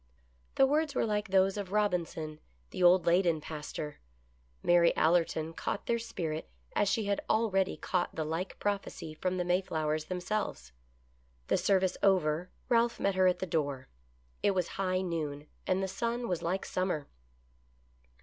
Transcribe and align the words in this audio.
The 0.55 0.65
words 0.65 0.95
were 0.95 1.05
like 1.05 1.27
those 1.27 1.57
of 1.57 1.71
Robinson, 1.71 2.39
the 2.71 2.81
old 2.81 3.05
Ley 3.05 3.21
den 3.21 3.39
pastor. 3.39 3.99
Mary 4.63 4.97
Allerton 4.97 5.53
caught 5.53 5.85
their 5.85 5.99
spirit, 5.99 6.49
as 6.75 6.89
she 6.89 7.05
had 7.05 7.21
already 7.29 7.77
caught 7.77 8.15
the 8.15 8.23
like 8.25 8.57
prophecy 8.57 9.13
from 9.13 9.37
the 9.37 9.45
Mayflowers 9.45 10.05
themselves. 10.05 10.71
The 11.49 11.57
service 11.57 11.97
over, 12.01 12.49
Ralph 12.67 12.99
met 12.99 13.13
her 13.13 13.27
at 13.27 13.37
the 13.37 13.45
door. 13.45 13.89
It 14.41 14.55
was 14.55 14.69
high 14.69 15.01
noon, 15.01 15.45
and 15.67 15.83
the 15.83 15.87
sun 15.87 16.27
was 16.27 16.41
like 16.41 16.65
summer. 16.65 17.07